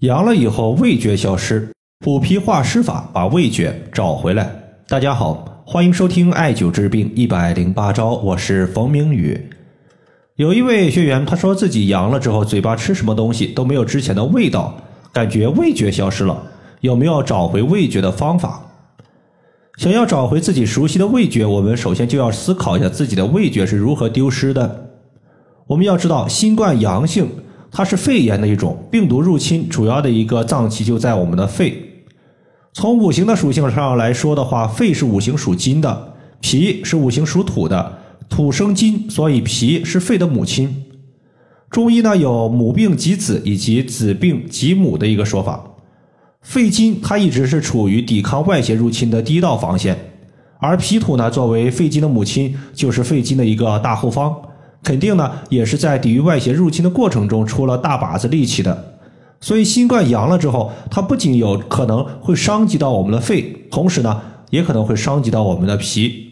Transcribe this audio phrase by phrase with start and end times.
[0.00, 1.70] 阳了以后味觉消失，
[2.00, 4.54] 补脾化湿法把味觉找回来。
[4.86, 9.40] 大家好，欢迎收听艾灸治病一百零八招，我是冯明宇。
[10.34, 14.76] 有一位学员他说自己阳了之后，嘴巴吃什么东西都没有之前的味道，
[15.14, 16.42] 感觉味觉消失了。
[16.82, 18.62] 有没有找回味觉的方法？
[19.78, 24.90] 想要找回自己熟悉的味觉，我们首先就要思考一下自己的味觉是如何丢失的。
[25.68, 27.26] 我们要知道，新冠阳性。
[27.76, 32.06] 它是肺炎的一种病毒入侵，主要的一个脏器就在我们的肺。
[32.72, 37.98] 从五行的属性上来说的话，肺是五行属金的，脾是五行属土的，
[38.30, 40.84] 土生金，所以脾是肺的母亲。
[41.68, 45.62] 中医呢有母病及子以及子病及母的一个说法。
[46.40, 49.98] 肺金它一直是处于抵抗外邪入侵的第一道防线，
[50.60, 54.34] 而脾土呢作为肺金的母亲，就是肺金的一个大后方。
[54.86, 59.00] 肯定呢，也是在抵御外邪入侵的过程中出了大把子力气的。
[59.40, 66.30] 所以新冠阳了之后，它不仅有可能会伤及到我们的肺，同时呢，也可能会伤及到我们的脾。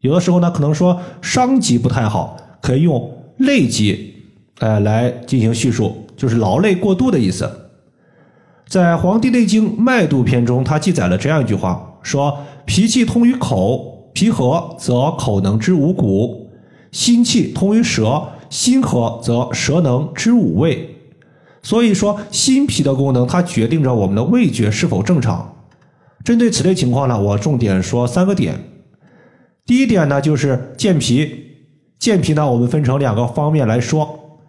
[0.00, 4.14] 有的时候呢，可能说伤及不太好，可以用累及，
[4.58, 7.48] 呃，来进行叙述，就是劳累过度的意思。
[8.66, 16.41] 在《黄帝内经·脉度篇》中，它记载了这样一句话：说脾气通于口，脾和则口能知五谷。
[16.92, 20.96] 心气通于舌，心和则舌能知五味。
[21.62, 25.56] 所以说，心脾的功能它决定着我们的味觉是否正常。
[26.24, 28.58] 针对此类情况呢，我重点说三个点。
[29.64, 31.46] 第一点呢，就是健脾。
[31.98, 34.40] 健脾呢，我们分成两个方面来说。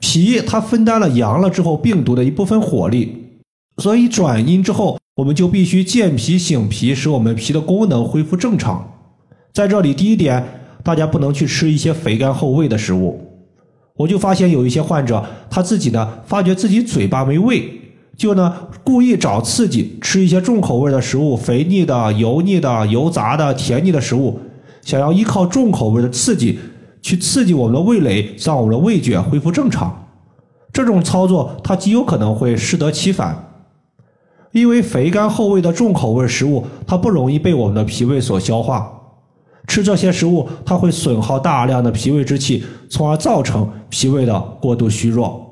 [0.00, 3.40] 脾它分担了阳了之后病毒的一部分火力，
[3.78, 8.92] 所以转阴之后，我们就必须健脾醒脾，使我们脾的功能恢复正常。
[9.52, 10.57] 在这里，第一点。
[10.88, 13.20] 大家不能去吃一些肥甘厚味的食物。
[13.94, 17.70] 我就发现有一些患者，他自己呢，发觉自己嘴巴没味，
[18.16, 24.40] 就呢故意找刺激，吃一些重口味的食物，肥腻的、油腻的、油炸的、甜腻的食物，
[24.80, 26.58] 想要依靠重口味的刺激
[27.02, 30.08] 去刺激我们的味蕾，让我们的味觉恢复正常。
[30.72, 33.60] 这种操作，它极有可能会适得其反，
[34.52, 38.94] 因为肥甘厚味的重口味食物，它不容易被我们的脾胃所消化。
[39.68, 45.44] 吃这些食物，它会损耗大量的脾胃之气，从而造成脾胃的过度虚弱。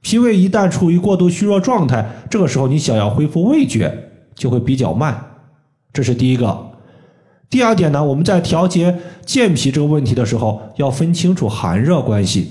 [0.00, 5.16] 脾胃一旦处于过度虚弱状态，这个时候你想要恢复味觉就会比较慢。
[5.92, 6.72] 这是第一个。
[7.48, 12.48] 第二点呢，我们在调节健脾这个问题的时候，要分清楚寒热关系。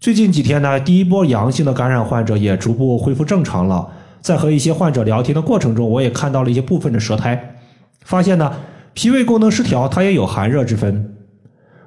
[0.00, 3.88] 最近几天呢，第一波阳性的感染患者也逐步恢复正常了。
[4.20, 7.58] 在和一些患者聊天的过程中，我也看到了一些部分的舌苔，
[8.04, 8.52] 发现呢。
[8.94, 11.16] 脾胃功能失调，它也有寒热之分。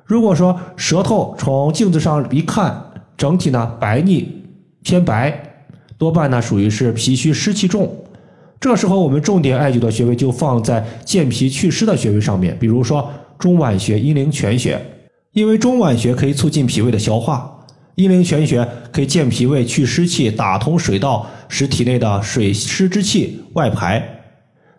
[0.06, 4.44] 如果说舌头从镜子上一看，整体呢白腻
[4.84, 5.66] 偏白，
[5.98, 8.04] 多半呢属于是脾虚湿气重。
[8.60, 14.80] 这时候我们重点艾灸的穴位就放在健脾祛湿的穴位上面，比如说中脘穴、阴陵泉穴，
[15.32, 24.17] 因为中脘穴可以促进脾胃的消化，阴陵泉穴可以健脾胃、去湿气、打通水道，使体内的水湿之气外排。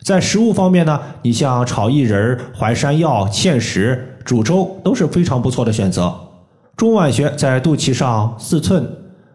[0.02, 6.14] 在食物方面呢，你像炒薏仁、淮山药、芡实、煮粥都是非常不错的选择。
[6.76, 8.88] 中脘穴在肚脐上四寸，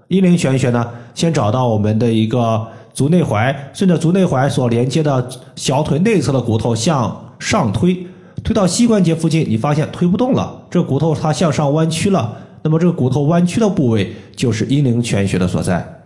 [0.08, 8.08] 阴陵泉穴呢，先找到我们的一个足内踝，顺着足内踝所连接的小腿内侧的骨头向上推，
[8.44, 16.03] 推到膝关节附近，你发现推不动了，这骨头它向上弯曲了，那么这个骨头弯曲的部位就是阴陵泉穴的所在。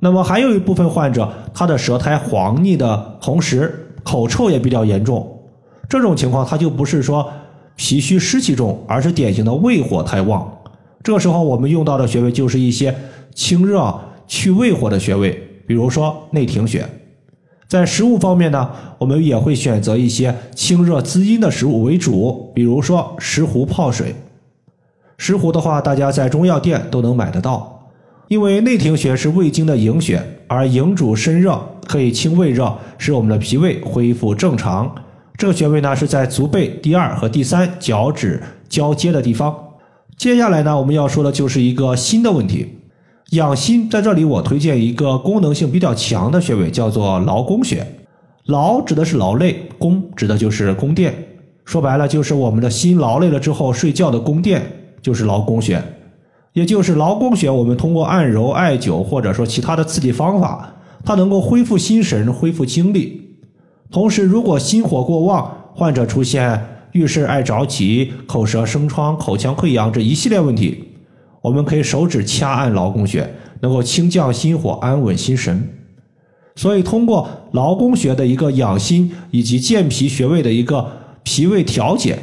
[0.00, 5.40] 那么还有一部分患者，他的舌苔黄腻的同时，口臭也比较严重。
[5.88, 7.28] 这种情况，他就不是说
[7.76, 10.50] 脾虚湿气重，而是典型的胃火太旺。
[11.02, 12.94] 这时候，我们用到的穴位就是一些
[13.34, 13.94] 清热
[14.26, 15.32] 去胃火的穴位，
[15.66, 16.86] 比如说内庭穴。
[17.66, 24.14] 在食物方面呢，我们也会选择一些清热滋阴的食物为主，比如说石斛泡水。
[25.16, 27.77] 石斛的话，大家在中药店都能买得到。
[28.28, 34.94] 因为内庭穴是胃经的营穴，而营主身热，可以清胃热，使我们的脾胃恢复正常。
[35.36, 39.54] 这个穴位呢是在足背第二和第三脚趾交接的地方。
[40.16, 42.66] 接下来呢，我们要说的就是一个心的问题。
[43.30, 47.86] 养心在这里，我推荐一个功能性比较强的穴位，叫做劳宫穴。
[48.46, 51.14] 劳指的是劳累，宫指的就是宫殿。
[51.64, 54.62] 说白了，就是我们的心劳累了之后睡觉的宫殿，
[55.00, 55.82] 就是劳宫穴。
[56.58, 60.68] 也就是劳宫穴，我们通过按揉、艾灸或者说其他的刺激方法，
[61.04, 63.36] 它能够恢复心神、恢复精力。
[63.92, 66.60] 同时，如果心火过旺，患者出现
[66.90, 70.84] 遇事爱着急、口舌生疮、口腔溃疡这一系列问题，
[71.42, 75.68] 我们可以手指掐按劳宫穴，能够清降心火，安稳心神。
[76.56, 80.84] 所以，通过劳宫穴的一个养心以及健脾穴位的一个
[81.22, 82.18] 脾胃调节，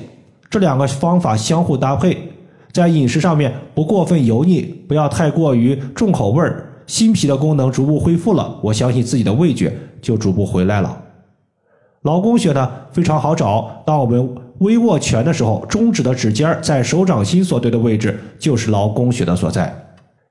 [0.50, 2.35] 这两个方法相互搭配，
[2.76, 11.02] 在饮食上面不过分油腻，不要太过于重口味儿，心脾的功能逐步恢复了，我相信自己的味觉就逐步回来了。
[12.02, 19.74] 劳宫穴呢非常好找，当我们微握拳的时候，中指的指尖在手掌心所对的位置就是劳宫穴的所在。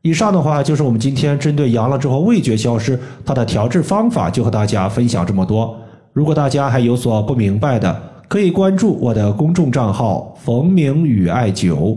[0.03, 5.75] 以上的话就是我们今天针对阳了之后味觉消失，它的调治方法就和大家分享这么多。
[6.13, 11.97] 如果大家还有所不明白的，可以关注我的公众账号“冯明宇艾灸”，